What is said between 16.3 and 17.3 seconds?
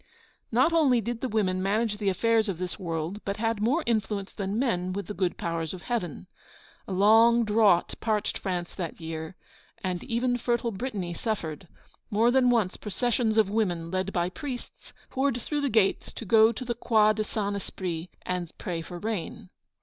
to the Croix du